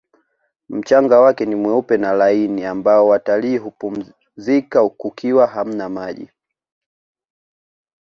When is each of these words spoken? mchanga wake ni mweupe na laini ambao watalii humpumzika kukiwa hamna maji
mchanga 0.69 1.19
wake 1.19 1.45
ni 1.45 1.55
mweupe 1.55 1.97
na 1.97 2.13
laini 2.13 2.65
ambao 2.65 3.07
watalii 3.07 3.57
humpumzika 3.57 4.89
kukiwa 4.89 5.47
hamna 5.47 5.89
maji 5.89 6.29